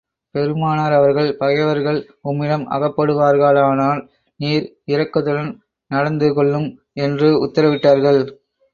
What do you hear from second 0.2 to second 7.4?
பெருமானார் அவர்கள், பகைவர்கள் உம்மிடம் அகப்படுவார்களானால், நீர் இரக்கத்துடன் நடந்து கொள்ளும் என்று